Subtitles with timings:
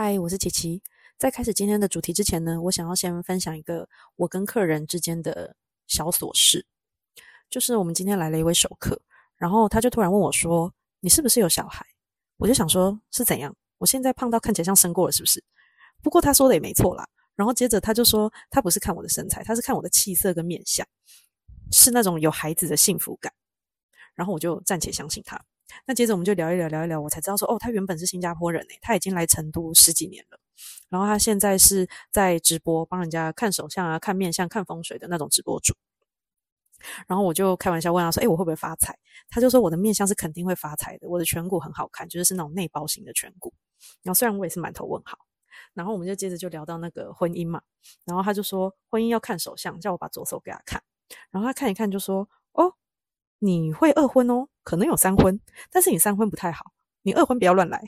[0.00, 0.80] 嗨，我是琪琪。
[1.18, 5.56] 在开始今天的主题之前呢，我想要先分享一个我跟客人之间的
[5.88, 6.64] 小琐事。
[7.50, 9.02] 就是我们今天来了一位熟客，
[9.36, 10.72] 然后他就突然问我说
[11.02, 11.84] ：“你是不是有小孩？”
[12.38, 13.52] 我就想说：“是怎样？
[13.78, 15.42] 我现在胖到看起来像生过了，是不是？”
[16.00, 17.04] 不过他说的也没错啦。
[17.34, 20.86] 然后接着他就说：“他不是看我的身材，他是看我的气色跟面相，
[21.72, 23.32] 是那种有孩子的幸福感。”
[24.14, 25.44] 然后我就暂且相信他。
[25.86, 30.38] 那接着我们就聊一聊，聊一聊，我才知道说，哦，他原本是新加坡人诶，他已经来成都十几年了，
[30.88, 35.74] 然后他现在是在直播帮人家看手相啊、看面相、看风水的那种直播主。
[37.08, 38.96] 然后我就开玩笑问他说，哎，我会不会发财？
[39.28, 43.52] 他就说我的面相是肯定会发财的，我的颧骨很好看，就是是那种内包型的颧骨。
[44.02, 45.18] 然后虽然我也是满头问号，
[45.74, 47.60] 然后我们就接着就聊到那个婚姻嘛，
[48.04, 50.82] 然后他就说婚姻要看手相，叫我把左手给他看，
[51.30, 52.74] 然后他看一看就说，哦。
[53.40, 57.82] 你会二婚哦，可能有三婚，但是你三婚不太好，你二婚不要乱来。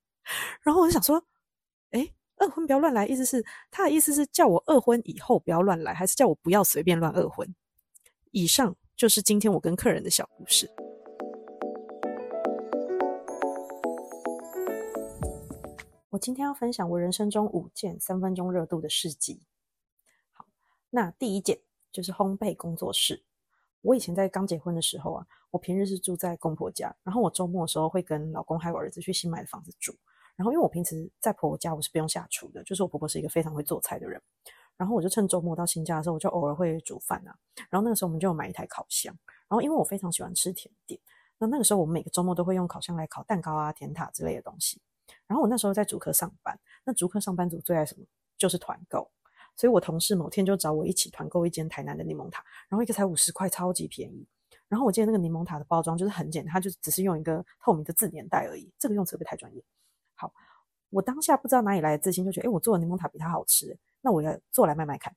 [0.62, 1.24] 然后我就想说，
[1.90, 7.54] 哎，二婚不要乱来，意思是他的意思是叫我二婚以后不要乱来，还是叫我不要随便乱二婚？
[8.30, 10.70] 以上就是今天我跟客人的小故事。
[16.10, 19.40] 我今天要分享我人生中五件三分钟热度的事迹。
[20.32, 20.44] 好，
[20.90, 23.24] 那第一件就是烘焙工作室。
[23.82, 29.94] 我以前在刚结婚的时候啊，我平日是住在公婆家，然后我周末的时候会跟老公还有儿子去新买的房子住。
[30.34, 34.20] 然后因为我平时在婆婆家我是不用下厨的，就是我婆婆是一个非常会做菜的人。
[34.76, 37.36] 然后我就趁周末到新家的时候，我就偶尔会煮饭啊。
[37.68, 39.14] 然后那个时候我们就买一台烤箱。
[39.48, 40.98] 然后因为我非常喜欢吃甜点，
[41.38, 44.80] 那那个时候我们每个周末都会用烤箱来烤蛋糕啊、甜塔之类的东西。
[45.26, 48.06] 然后我那时候在主科上班，那主科上班族最爱什么？
[48.38, 49.10] 就是团购。
[49.54, 54.26] 所以我同事某天就找我一起团购一间台南的柠檬塔，然后一个才五十块，超级便宜。
[54.68, 58.70] 然后我记得那个柠檬塔的包装就是很简单，它就只是用一个透明的自粘袋而已。
[58.78, 59.62] 这个用词不太专业。
[60.14, 60.32] 好，
[60.88, 65.14] 我当下不知道哪里来的自信，就觉得哎，我做的柠檬塔比它好吃，那我要做来卖卖看。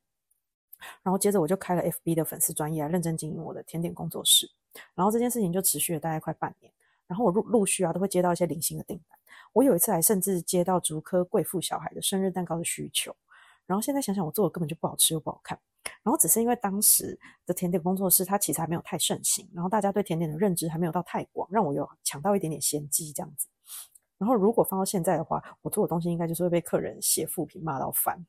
[1.02, 4.52] 然后接着我就开了 FB 的粉丝专业，认真经营我的甜点工作室。
[4.94, 6.72] 然后这件事情就持续了大概快半年。
[7.08, 9.18] 然后我陆陆续啊都会接到一些零星的订单。
[9.54, 13.16] 我有一次还甚至接到竹科贵妇小孩的生日蛋糕的需求。
[13.66, 15.60] 然后现在想想，我做的根本就不好吃又不好看。
[16.04, 23.48] 然后只是因为当时的甜点工作室它其实还没有太盛行，然后大家对甜点的认知还没有到太广，让我有抢到一点点先机这样子。
[24.18, 28.26] 然后如果放到现在的话，我做的东西应该就是会被客人写负评骂到翻。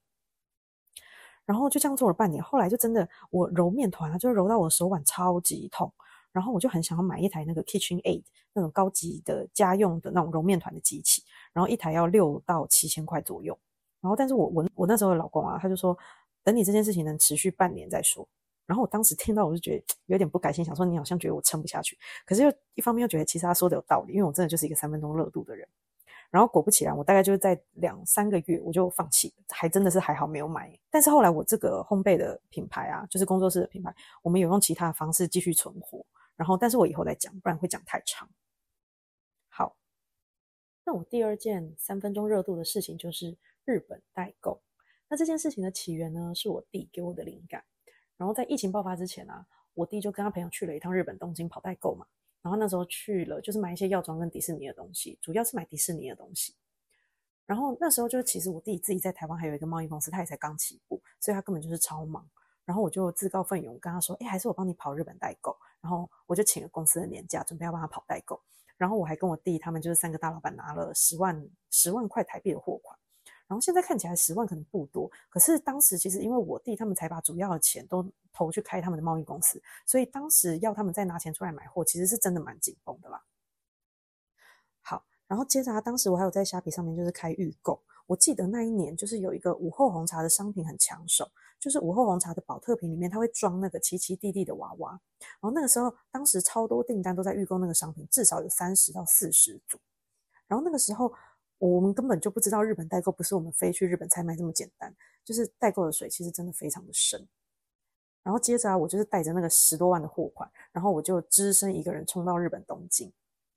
[1.45, 5.93] 然后就这样做了半年，后来就真的我揉面团啊，就揉到我的手腕超级痛。
[6.33, 11.23] 然后我就很想要买一台那个 Kitchen Aid 那种高级的家用的那种揉面团的机器，
[11.53, 13.59] 然后一台要六到七千块左右。
[14.01, 15.97] 然后，但是我我我那时候的老公啊，他就说，
[16.45, 18.27] 等你这件事情能持续半年再说。
[18.67, 21.97] 然后我当时听到，我就觉得有点不甘心，想说你好像觉得我撑不下去。
[22.25, 25.67] 可是又一方面又觉得，其实他说的有道理，因为我真的就是一个三分钟热度的人。
[26.29, 30.77] 然后果不其然，我大概就是在两三个月我就放弃了，还真的是还好没有买。
[30.91, 36.05] 但是后来我这个烘焙的品牌啊，就是工作室的品牌，我们有用其他的方式继续存活。
[36.35, 38.29] 然后，但是我以后再讲，不然会讲太长。
[40.87, 43.37] 那我第二件三分钟热度的事情就是。
[43.69, 44.63] 日本代购，
[45.09, 47.65] 那这件事情的起源呢，是我弟给我的灵感。
[48.17, 52.07] 然后在疫情爆发之前啊，我弟就跟他朋友去了一趟日本东京跑代购嘛。
[52.43, 56.55] 然后那时候去了，就是买一些药妆跟迪士尼的东西，主要是买迪士尼的东西。
[57.45, 62.25] 然后那时候就其实我弟自己在台湾还有一个贸易公司，他也才刚起步，所以他根本就是超忙。
[62.65, 68.41] 然后我就自告奋勇跟他说：“哎，还是我帮你跑日本代购。”然后我就请了公司的年假，准备要帮他跑代购。
[68.77, 72.99] 然后我还跟我弟他们就是三个大老板拿了十万十万块台币的货款。
[73.49, 83.23] 然后现在看起来十万可能不多，可是当时其实因为我弟他们才把主要的钱都投去开他们的贸易公司，所以当时要他们再拿钱出来买货，其实是真的蛮紧绷的啦。
[84.81, 99.79] 好，然后接着啊，当时我还有在虾皮上面就是开预购，我记得那一年就是有一个午后红茶的商品很抢手，就是午后红茶的保特瓶里面它会装那个奇奇弟弟的娃娃，然后那个时候当时超多订单都在预购那个商品，至少有三十到四十组，
[100.47, 101.13] 然后那个时候。
[101.59, 104.95] 我们根本就不知道日本代购不是我们飞去日本才买这么简单，
[105.25, 107.27] 就是代购的水其实真的非常的深。
[108.23, 113.11] 然后接着啊，我就是带着那个十多万的货款，然后我就只身一个人冲到日本东京。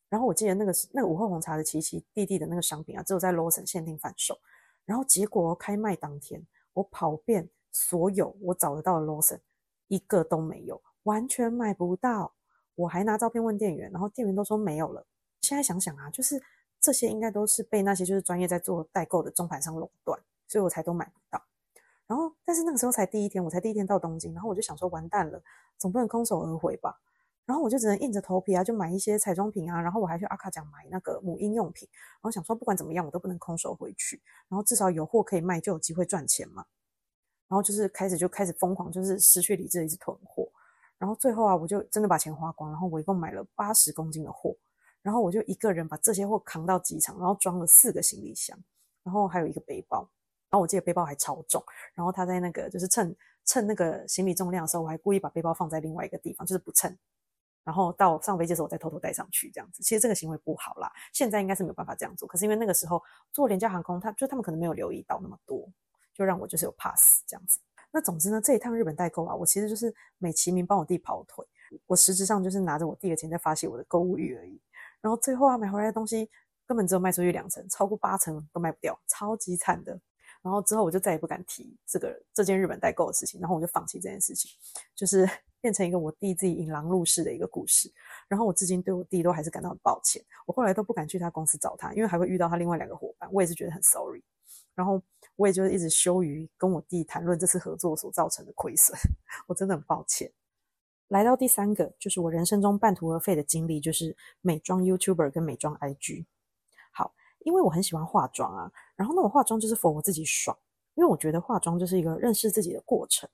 [0.07, 4.40] 然后我记得那个是那个午后红茶的奇奇弟弟的那个商品啊，只有在 Lawson 限定贩售。
[4.86, 6.42] 然后结果开卖当天，
[6.72, 9.39] 我跑遍所有我找得到的 Lawson，
[9.88, 12.33] 一个都没有，完全买不到。
[12.75, 15.06] 我还拿照片问店员，然后店员都说没有了。
[15.42, 16.42] 现在想想啊，就是。
[16.81, 20.18] 这些应该都是被那些就是专业在做代购的中盘商垄断，
[20.48, 21.44] 所以我才都买不到。
[22.07, 25.44] 然后，但是那个时候才第一天，我才第一天到东京，然后我就想说，完蛋了，
[25.77, 27.01] 总不能空手而回吧。
[27.45, 36.65] 然后我就只能硬着头皮啊，就买一些彩妆品啊，然后我还去阿卡奖买那个母婴用品，然后想说不管怎么样，我都不能空手回去，然后至少有货可以卖，就有机会赚钱嘛。
[37.50, 40.48] 然后就是开始就开始疯狂，就是失去理智，一直囤货。
[40.98, 44.56] 然后最后啊，我就真的把钱花光，然后我一共买了八十公斤的货，
[45.01, 48.57] 然后我就一个人把这些货扛到机场，然后装了四个行李箱，
[49.04, 50.07] 然后还有一个背包。
[50.51, 51.63] 然后我记得背包还超重，
[51.94, 53.16] 然后他在那个就是称
[53.46, 56.98] 称那个行李重量的时候，我还故意把背包放在另外一个地方，就是不称。
[57.63, 59.84] 然后到上飞机的时候，我再偷偷带上去，这样子。
[59.84, 62.28] 其实这个行为不好啦，现在应该是没有办法这样做。
[62.28, 63.00] 可是因为那个时候
[63.31, 65.69] 做廉价航空，他就他们可能没有留意到那么多，
[66.19, 67.62] 就让我就是有 pass 这样子。
[67.92, 71.45] 那总之呢，这一趟日本代购啊，我其实就是美其名帮我弟跑腿，
[71.88, 74.62] 我实质上就是拿着我弟的钱在发泄我的购物欲而已。
[75.00, 76.30] 然后最后啊，买回来的东西
[76.68, 79.98] 根本只有卖出去两成，超过八成都卖不掉，超级惨的。
[80.42, 84.51] 然后之后我就再也不敢提这个这件日本代购的事情，然后我就放弃这件事情，
[84.95, 85.27] 就是
[85.60, 87.92] 变成一个我弟自己引狼入室的一个故事。
[88.27, 94.24] 然后我至今对我弟都还是感到很抱歉，我后来都不敢去他公司找他，因为还会遇到他另外两个伙伴，我也是觉得很 sorry。
[94.75, 95.01] 然后
[95.39, 98.94] 我也就是一直羞于跟我弟谈论这次合作所造成的亏损，
[99.47, 100.30] 我真的很抱歉。
[101.07, 106.25] 来到第三个，就是我人生中半途而废的经历，就是美妆 YouTuber 跟美妆 IG。
[106.91, 110.57] 好因为我很喜欢化妆啊，然后那我化妆就是 for 我自己爽，
[110.95, 113.30] 因为我觉得化妆就是一个认识自己的过程。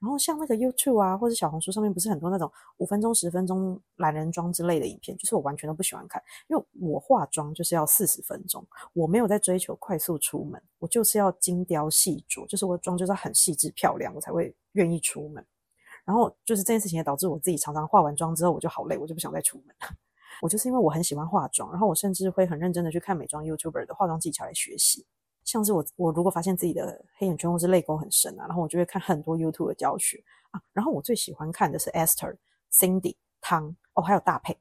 [0.00, 15.44] 然后像那个 YouTube 啊，或者小红书上面不是很多那种五分钟、十分钟懒人妆之类的影片，就是我完全都不喜欢看，因为我化妆就是要四十分钟，我没有在追求快速出门，我就是要精雕细琢，就是我的妆就是要很细致漂亮，我才会愿意出门。
[16.04, 19.88] 然后就是这件事情也导致我自己常常化完妆之后我就好累，我就不想再出门了。
[20.40, 25.04] 我就是因为我很喜欢化妆，然后我甚至会很认真的去看美妆 YouTuber 的化妆技巧来学习。
[25.48, 30.60] 像是我，我如果发现自己的黑眼圈或是泪沟很深啊，然后我就会看很多 YouTube 的教学啊。
[30.74, 32.36] 然后我最喜欢看的是 Esther、
[32.70, 34.58] Cindy、汤哦，还有大配。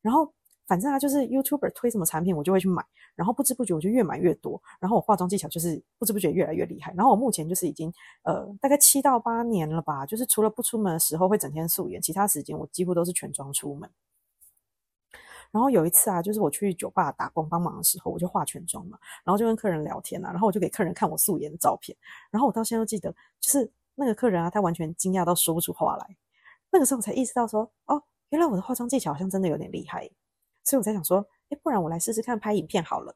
[0.00, 0.32] 然后
[0.68, 2.84] 反正啊，就是 YouTuber 推什么产品，我就会去买。
[3.16, 4.62] 然后不知不觉我就越买越多。
[4.78, 6.94] 然后我化妆技巧就是不知不觉越来越厉害。
[6.96, 13.90] 然后我目前就是已经呃大概七到八年了吧，就是除了不出门的时候会整天素颜，其他时间我几乎都是全妆出门。
[15.54, 21.96] 然后有一次啊，就是我去酒吧打工帮忙的时候，我就化全妆嘛，然后就跟客人聊天啊，然后我就给客人看我素颜的照片，
[22.32, 26.16] 然后我到现在都记得，就是那个客人啊，他完全惊讶到说不出话来。
[26.70, 30.10] 那个时候我才意识到说，哦，原来我的化妆技巧好像真的有点厉害，
[30.64, 33.14] 所以我才想说，哎，不然我来试试看拍影片好了。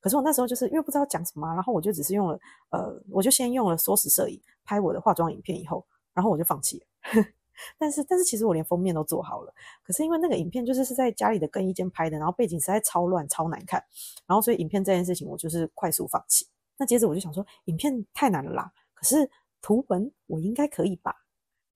[0.00, 2.40] 可是我那时候就是因为不知道讲什么，然后我就只是用了，
[2.70, 6.86] 呃，我就先用了缩时摄影拍我的化妆影片，以后，然后我就放弃了。
[7.78, 13.82] 但是，但是其实我连封面都做好了，可是因为那个影片就是是在家里的更衣间拍的，然后背景实在超乱、超难看，
[14.26, 16.46] 然后所以影片这件事情我就是快速放弃。
[16.76, 19.30] 那接着我就想说，影片太难了啦，可是
[19.60, 21.14] 图文我应该可以吧？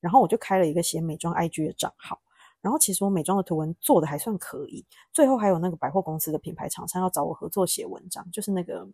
[0.00, 2.20] 然后我就开了一个写美妆 IG 的账号，
[2.60, 4.84] 然后其实我美妆的图文做的还算可以。
[5.12, 8.88] 最后还有那个百货公司的品牌厂商要找我合作写文章，就是那个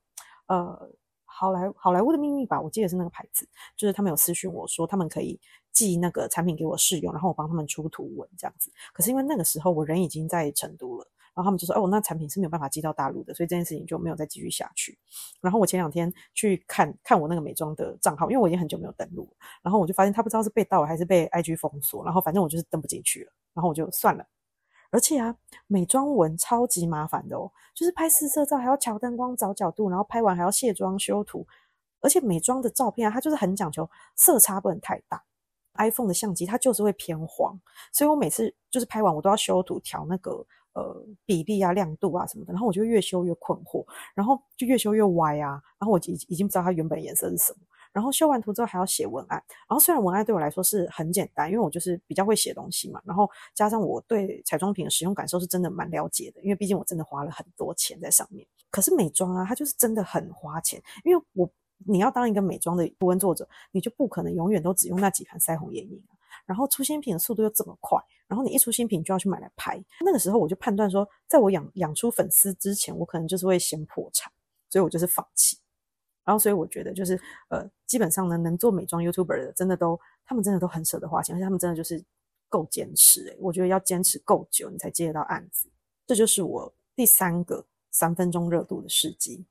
[0.46, 0.90] 呃。
[1.36, 5.38] 好莱好莱坞的秘密吧，我记得是那个牌子，就是他们有私讯我说他们可以
[5.72, 8.70] 寄那个产品给我试用，然后我帮他们出图文这样子。
[8.92, 11.04] 可是因为那个时候我人已经在成都了，
[11.34, 14.96] 然后他们就说哦，那产品是没有办法寄到大陆的，所以这件事情就没有再继续下去。
[15.40, 19.28] 然后我前两天去看看我那个美妆的账号，因为我已经很久没有登录，
[19.60, 24.24] 然后我就发现他不知道是被盗了还是被 IG 封锁，然后反正我就是登不进去了，然后我就算了。
[24.94, 25.34] 而且啊，
[25.66, 31.44] 美妆文超级麻烦的哦，就是拍四色照还要调灯光、找角度，然后拍完还要卸妆修图。
[32.00, 35.20] 而且美妆的照片啊，它就是很讲求色差不能太大。
[35.78, 37.58] iPhone 的相机它就是会偏黄，
[37.92, 43.84] 所以我每次就是拍完我都要修图调那个呃比例啊、亮度啊什么的，然后我就越修越困惑，
[44.14, 47.58] 然后就越修越歪啊，然后我已已经不知道它原本颜色是什么。
[47.94, 58.46] 然后修完图之后还要写文案，然后虽然文案对我来说是很简单，因为我就是比较会写东西嘛，然后加上我对彩妆品的使用感受是真的蛮了解的，因为毕竟我真的花了很多钱在上面。
[58.70, 61.48] 可是美妆啊，它就是真的很花钱，因为我
[61.86, 66.02] 你要当一个美妆的图文作者，你就不可能永远都只用那几盘腮红眼影。
[66.46, 74.30] 然后出新品的速度又这么快，然后你一出新品就要去买来拍，那个时候我就判断说，在我养养出粉丝之前，我可能就是会先破产，
[74.68, 75.56] 所以我就是放弃。
[76.24, 82.02] 然后，所以我觉得就是，呃，基本上呢，能做美妆 YouTuber 的，真的都，他们真的都很舍得花钱，而且他们真的就是
[82.48, 83.28] 够坚持。
[83.28, 85.68] 诶我觉得要坚持够久，你才接得到案子。
[86.06, 89.44] 这就是我第三个三分钟热度的事迹。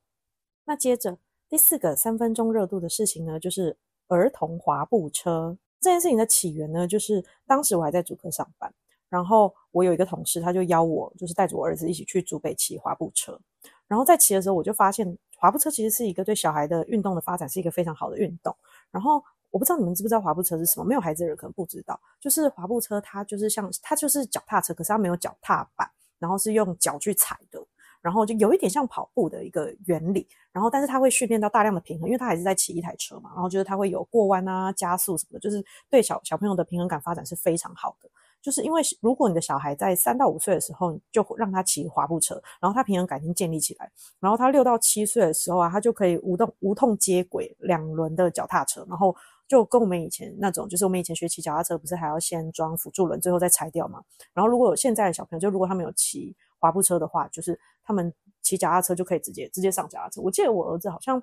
[0.65, 1.15] 那接着
[1.47, 3.77] 第四个三分钟热度的事情呢，就是
[4.07, 8.73] 儿童滑步车这件事情的起源呢，就是当时我还在主科上班，
[9.09, 13.39] 然后我有一个同事，他就邀我，就是带着我儿子一起去竹北骑滑步车。
[13.87, 15.15] 然后在骑的时候，我就发现。
[15.43, 18.55] 滑步车其实是一个对小孩的运动的发展是一个非常好的运动。
[18.91, 19.21] 然后
[19.51, 20.85] 我不知道你们知不知道滑步车是什么？
[20.85, 25.85] 没有孩子的人可能不知道，就是滑步车，它就是像它就是脚踏车，可是它没有脚踏板，
[26.17, 27.61] 然后是用脚去踩的，
[28.01, 38.09] 然后就有一点像跑步的一个原理，然后但是它会训练到大量的平衡，因为它还是在骑一台车嘛，然后就是它会有过弯啊、加速什么的，就是对小小朋友的平衡感发展是非常好的。
[38.43, 49.15] 就是因为如果你的小孩在三到五岁的时候就让他骑滑步车，然后他平衡感已经建立起来，然后他六到七岁的时候啊，他就可以无动无痛接轨两轮的脚踏车，然后
[49.47, 54.03] 就跟我们以前那种，就是我们以前学骑脚踏车不是还要先装辅助轮，最后再拆掉嘛？
[54.33, 60.19] 然后如果有现在的小朋友，就如果他们有骑滑步车的话，就是他们骑脚踏车就可以直接直接上脚踏车。
[60.19, 61.21] 我记得我儿子好像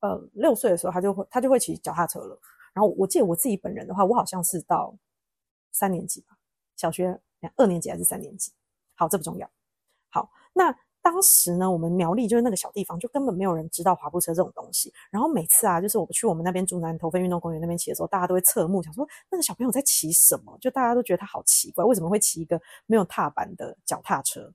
[0.00, 2.38] 呃六岁的时候他就会他就会骑脚踏车了，
[2.72, 4.94] 然后我记得我自己本人的话，我好像是到
[5.72, 6.36] 三年级吧。
[6.76, 7.20] 小学
[7.56, 8.52] 二年级还是三年级？
[8.94, 9.50] 好，这不重要。
[10.08, 14.92] 好，那当时呢，我们苗栗就是那个小地方，就根本没有人知道滑步车这种东西。
[15.10, 20.56] 然后每次啊，就是我去我们那边竹南头分运动公园那边骑的时候，大家都会侧目，想说那个小朋友在骑什么？
[20.60, 24.50] 就大家都觉得他好奇怪，为什么会骑一个没有踏板的脚踏车？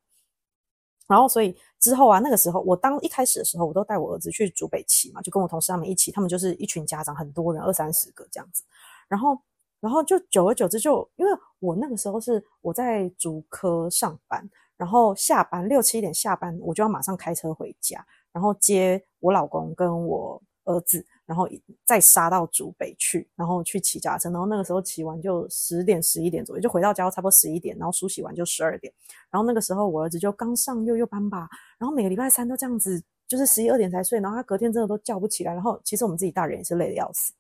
[1.08, 8.64] 然后，所以之后啊，那个时候我当一开始的时候，我都带我儿子去竹北骑嘛，就跟我同事他们一起，他们就是一群家长，很多人，二三十个这样子。
[9.08, 9.38] 然后。
[9.80, 21.48] 然后就久而久之，就因为我那个时候是我在主科上班，然后下班六七点下班，我就要马上开车回家，然后接我老公跟我儿子，然后
[21.86, 24.30] 再杀到竹北去，然后去骑脚踏车。
[24.30, 28.94] 然后那个时候骑完就十点十一点左右，就回到家差不多十一点，然后梳洗完就十二点。
[29.32, 35.54] 然后那个时候我儿子就刚上幼幼班吧，然后每个礼拜三都这样子，就是十一二点才睡，然后他隔天真的都叫不起来。
[35.54, 37.34] 然后其实我们自己大人也是累得要死。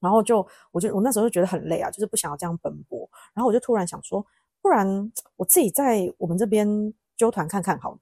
[0.00, 3.08] 然后就，我就我那时候就觉得很累啊，就是不想要这样奔波。
[3.34, 4.24] 然后我就突然想说，
[4.62, 7.98] 不然我自己在我们这边揪团看看好了。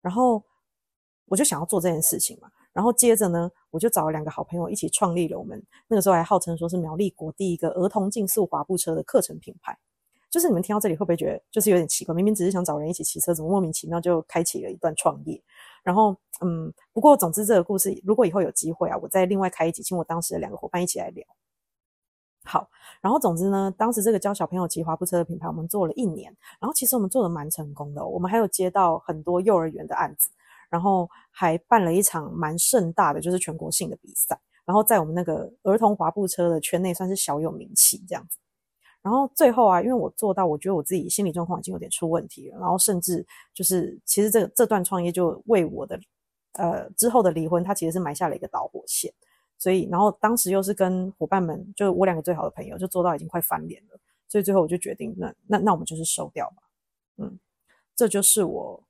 [0.00, 0.42] 然后
[1.26, 2.50] 我就想要做这件事情嘛。
[2.72, 9.76] 然后接着呢，我就找了两个好朋友一起创立了我们那个时候还号称说是苗栗国第一个儿童竞速滑步车的课程品牌。
[10.30, 12.14] 就是你们听到这里会不会觉得就是有点奇怪？
[12.14, 15.42] 明明只是想找人一起骑车，怎么莫名其妙就开启了一段创业？
[15.82, 21.26] 然后，嗯，不过总之这个故事，如果以后有机会啊，我再另外开一集，请我当时的两个伙伴一起来聊。
[22.44, 22.68] 好，
[23.00, 30.30] 然后总之呢，当时这个教小朋友骑滑步车的品牌，我们做了一年，然后其实我们做的蛮成功的，我们还有接到很多幼儿园的案子，
[30.68, 38.38] 然后还办了一场蛮盛大的，就是全国性的比赛，然后在我们那个儿童滑步车的圈内算是小有名气这样子。
[39.02, 42.58] 然后最后啊，因为我做到，我觉得我自己心理状况已经有点出问题了。
[42.58, 45.98] 然后甚至就是，其实这这段创业就为我的
[46.52, 49.12] 呃之后的离婚，它其实是埋下了一个导火线。
[49.58, 53.98] 所以，然后当时又是跟伙伴们，就我两个最好的朋友，就做到已经快翻脸了。
[54.28, 56.62] 所以最后我就决定，那那那我们就是收掉吧。
[57.16, 57.38] 嗯，
[57.96, 58.82] 这就是我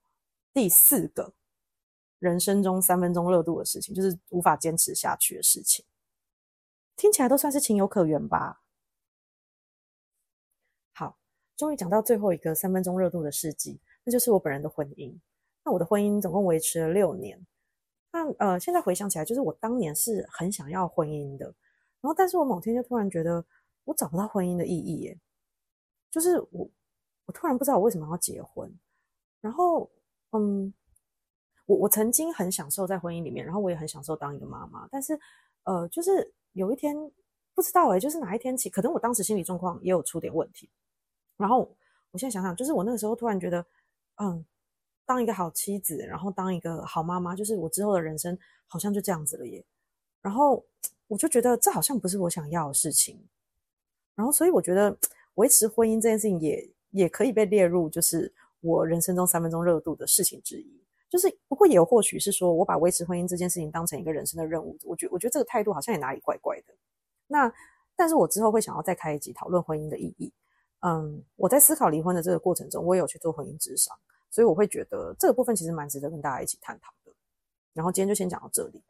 [0.52, 1.33] 第四个
[2.19, 5.85] 人生中三分钟热度的事情，就是无法坚持下去的事情。
[6.97, 8.61] 听起来都算是情有可原吧。
[11.61, 15.14] 终于讲到最后一个三分钟热度的事迹，那就是我本人的婚姻。
[15.62, 17.38] 那我的婚姻总共维持了六年。
[18.11, 21.45] 那呃，现在回想起来，就是我当年是很想要婚姻的，
[22.00, 23.45] 然后但是我某天就突然觉得
[23.85, 25.19] 我找不到婚姻的意义，耶，
[26.11, 26.67] 就是我
[27.26, 28.75] 我突然不知道我为什么要结婚。
[29.43, 29.90] 然后
[30.31, 30.73] 嗯，
[31.67, 35.21] 我我曾经很享受在婚姻里面，然后我也很享受当一个妈妈，但是
[35.64, 36.97] 呃，就是有一天
[37.55, 40.71] 不知道哎，就是哪一天起，可能我当时心理状况也有出点问题。
[41.40, 41.61] 然后
[42.11, 43.64] 我现在想想，就是我那个时候突然觉得，
[44.16, 44.44] 嗯，
[45.06, 49.64] 当一个好妻子，然后当一个好妈妈，就是我之后的人生好像就这样子了耶。
[50.20, 50.62] 然后
[51.09, 53.18] 我就觉得这好像不是我想要的事情。
[54.14, 54.94] 然后所以我觉得
[55.37, 58.30] 维持婚姻这件事情也也可以被列入，就是
[58.61, 60.85] 我人生中三分钟热度的事情之一。
[61.09, 66.75] 就是不过也或许是说我把维持婚姻这件事情当成一个人生的任务，我觉我觉得这个态度好像也哪里怪怪的。
[67.26, 67.52] 那
[67.97, 70.32] 但是我之后会想要再开一集讨论婚姻的意义。
[70.80, 73.94] 嗯，我在思考离婚的这个过程中，我也有去做婚姻智商，
[74.30, 77.12] 所以我会觉得这个部分其实蛮值得跟大家一起探讨的。
[77.72, 78.82] 然后今天就先讲到这里。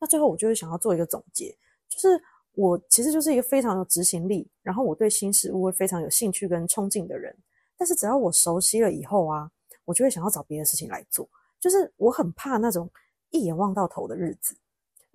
[0.00, 1.56] 那最后我就是想要做一个总结，
[1.88, 7.36] 就是我其实就是一个非常有执行力，然后我对新事物会非常有兴趣跟冲劲的人。
[7.76, 9.50] 但是只要我熟悉了以后啊，
[9.84, 12.88] 我就会想要找别的事情来做，就是我很怕那种
[13.30, 14.56] 一眼望到头的日子。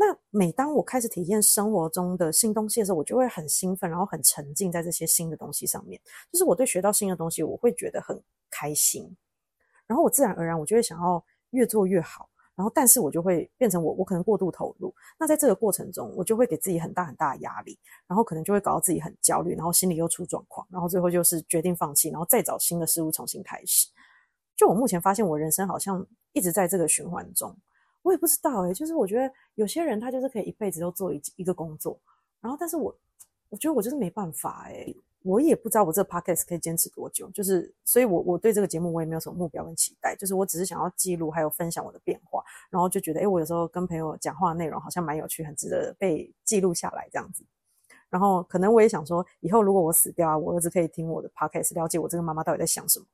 [0.06, 6.00] 那每当我开始体验生活中的新东西的时候，我就会很兴奋，然后很沉浸在这些新的东西上面。
[6.30, 9.16] 就是我对学到新的东西，我会觉得很开心，
[9.88, 12.30] 然后我自然而然我就会想要越做越好。
[12.56, 14.94] 然后，但是我就会变成我，我可能过度投入。
[15.18, 23.90] 那在这个过程中，我就会给自己很大很大的压力，然后可能就会搞到自己很焦虑，然后心里又出状况，然后最后就是决定放弃，然后再找新的事物重新开始。
[24.56, 27.58] 就我目前发现，我人生好像一直在这个循环中。
[28.04, 32.00] 我也不知道哎，就是我觉得有些人他就是可以一辈子都做一一个工作，
[32.40, 32.96] 然后但是我
[33.50, 34.94] 我觉得我就是没办法哎。
[35.26, 47.42] 我也不知道我这个 podcast 可以坚持多久，就是，所以我我对这个节目我也没有什么目标跟期待，就是我只是想要记录还有分享我的变化，然后就觉得，哎，我有时候跟朋友讲话内容好像蛮有趣，很值得被记录下来这样子。
[48.10, 53.06] 然后可能我也想说，以后如果我死掉啊，我儿子可以听我的 podcast，了解我这个妈妈到底在想什么。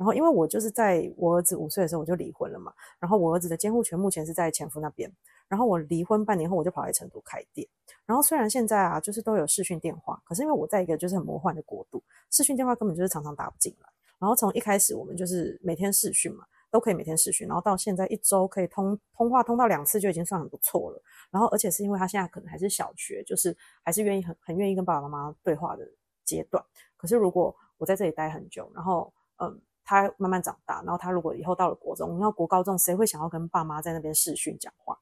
[0.00, 5.12] 然后因为我就是在我儿子五岁的时候我就离婚了嘛，然后我儿子的监护权目前是在前夫那边。
[5.46, 7.68] 然后我离婚半年后，我就跑来成都开店。
[8.06, 13.88] 然后虽然现在啊，就是都有视讯电话，可是因为我在一个就是很魔幻的国度，视讯电话根本就是常常打不进来。
[14.18, 21.02] 然后从一开始我们就是每天视讯嘛，都可以每天视讯，然后到现在一周可以通通话通到两次就已经算很不错了。
[21.30, 25.84] 然后而且是因为他现在可能还是小学，就是还是愿意很很愿意跟爸爸妈妈对话的
[26.24, 26.64] 阶段。
[26.96, 34.96] 可是如果我在这里待很久，然后嗯，他慢慢长大，然后他如果以后到了国中，你要国高中，谁会想要跟爸妈在那边视讯讲话？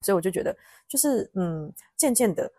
[0.00, 0.56] 所以我就觉得，
[0.88, 2.50] 就是嗯，渐渐的，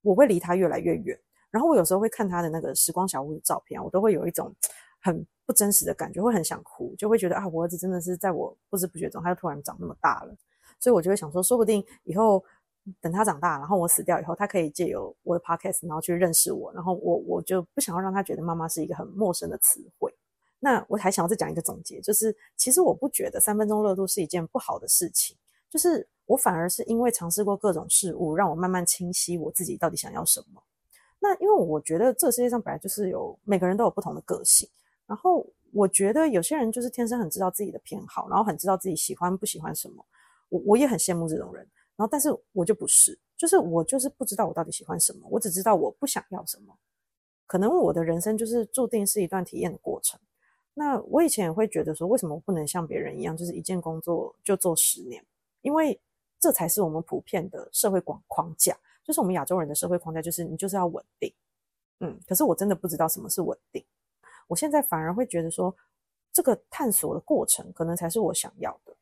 [0.00, 1.20] 我会离他越来越远。
[1.50, 4.50] 然后我有时候会看他的那个时光小屋的照片，我都会有一种
[5.04, 10.34] 很不真实的感觉，会很想哭，就会觉得啊，我儿子真的是在我不知不觉中，他就突然长那么大了。
[10.80, 12.42] 所以我就会想说，说不定以后
[13.02, 16.72] 等他长大，然后我死掉以后，他可以借由我的 podcast，然后去认识我。
[16.72, 20.14] 然后我我就不想要让他觉得妈妈是一个很陌生的词汇。
[20.58, 25.36] 那我还想要再讲一个总结，就是其实我不觉得三分钟热度是一件不好的事情，
[25.70, 26.08] 就是。
[26.28, 30.60] 我反而是因为尝试过各种事物，让我慢慢清晰我自己到底想要什么。
[31.20, 34.68] 那因为我觉得这世界上本来就是有每个人都有不同的个性，
[35.06, 40.04] 然后我觉得有些人就是天生很知道自己的偏好，然后很知道自己喜欢不喜欢什么。
[40.48, 46.76] 我我也很羡慕这种人，然后但是我就不是，就是我就是不知道我到底喜欢什么，我只知道我不想要什么。
[47.46, 50.18] 可能我的人生就是注定是一段体验的过程。
[50.78, 55.24] 那我以前也会觉得说，为什么我不能像别人一样，就是一件工作就做十年？
[55.62, 55.98] 因为
[56.38, 61.32] 这才是我们普遍的社会广框架，就是我们亚洲人的社会框架，就是你就是要稳定，
[62.00, 62.20] 嗯。
[62.28, 63.82] 可是我真的不知道什么是稳定，
[64.46, 65.74] 我现在反而会觉得说，
[66.30, 68.94] 这个探索的过程可能才是我想要的，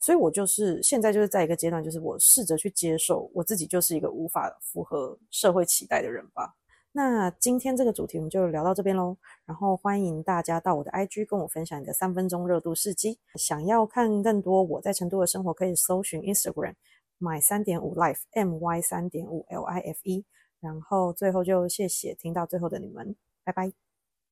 [0.00, 6.56] 所以我就是现在就是在一个阶段，就是我试着去接受我自己就是一个无法符合社会期待的人吧。
[6.96, 13.18] 那今天这个主题我们就聊到这边喽，然后欢迎大家到我的 IG 跟我分享你的三分钟热度事迹。
[13.34, 16.72] 想要看更多我在成都的生活，可以搜寻 Instagram
[17.20, 20.24] my 三点五 life m y 三点五 l i f e。
[20.58, 23.85] 然后最后就谢谢听到最后的你们，拜拜。